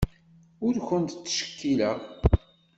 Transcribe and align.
Ur 0.65 0.75
kent-ttcekkileɣ. 0.87 1.97